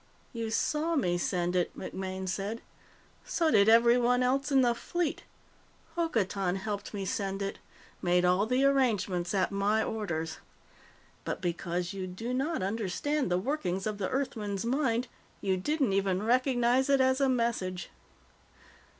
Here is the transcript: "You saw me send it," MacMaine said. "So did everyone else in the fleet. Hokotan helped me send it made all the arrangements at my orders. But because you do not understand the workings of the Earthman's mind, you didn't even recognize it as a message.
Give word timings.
"You 0.33 0.49
saw 0.49 0.95
me 0.95 1.19
send 1.19 1.55
it," 1.55 1.77
MacMaine 1.77 2.27
said. 2.27 2.63
"So 3.23 3.51
did 3.51 3.69
everyone 3.69 4.23
else 4.23 4.51
in 4.51 4.61
the 4.61 4.73
fleet. 4.73 5.25
Hokotan 5.95 6.55
helped 6.55 6.91
me 6.91 7.05
send 7.05 7.39
it 7.43 7.59
made 8.01 8.25
all 8.25 8.47
the 8.47 8.65
arrangements 8.65 9.31
at 9.35 9.51
my 9.51 9.83
orders. 9.83 10.39
But 11.23 11.39
because 11.39 11.93
you 11.93 12.07
do 12.07 12.33
not 12.33 12.63
understand 12.63 13.29
the 13.29 13.37
workings 13.37 13.85
of 13.85 13.99
the 13.99 14.09
Earthman's 14.09 14.65
mind, 14.65 15.07
you 15.39 15.55
didn't 15.55 15.93
even 15.93 16.23
recognize 16.23 16.89
it 16.89 16.99
as 16.99 17.21
a 17.21 17.29
message. 17.29 17.91